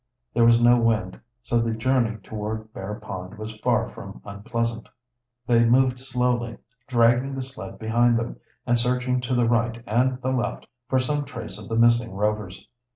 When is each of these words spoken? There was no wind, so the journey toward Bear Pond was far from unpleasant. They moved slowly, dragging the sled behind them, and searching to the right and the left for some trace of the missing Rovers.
There 0.33 0.45
was 0.45 0.59
no 0.59 0.79
wind, 0.81 1.19
so 1.43 1.59
the 1.61 1.73
journey 1.73 2.17
toward 2.23 2.73
Bear 2.73 2.95
Pond 2.95 3.37
was 3.37 3.59
far 3.59 3.87
from 3.91 4.19
unpleasant. 4.25 4.89
They 5.45 5.63
moved 5.63 5.99
slowly, 5.99 6.57
dragging 6.87 7.35
the 7.35 7.43
sled 7.43 7.77
behind 7.77 8.17
them, 8.17 8.37
and 8.65 8.79
searching 8.79 9.21
to 9.21 9.35
the 9.35 9.47
right 9.47 9.83
and 9.85 10.19
the 10.19 10.31
left 10.31 10.65
for 10.89 10.97
some 10.97 11.23
trace 11.23 11.59
of 11.59 11.69
the 11.69 11.75
missing 11.75 12.13
Rovers. 12.13 12.67